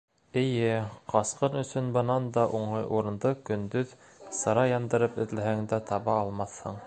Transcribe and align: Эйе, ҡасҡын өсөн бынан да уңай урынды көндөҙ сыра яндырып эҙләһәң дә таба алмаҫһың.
Эйе, 0.41 0.69
ҡасҡын 1.11 1.57
өсөн 1.59 1.91
бынан 1.97 2.25
да 2.37 2.45
уңай 2.61 2.89
урынды 3.01 3.35
көндөҙ 3.51 3.93
сыра 4.41 4.63
яндырып 4.71 5.23
эҙләһәң 5.27 5.65
дә 5.75 5.85
таба 5.93 6.19
алмаҫһың. 6.23 6.79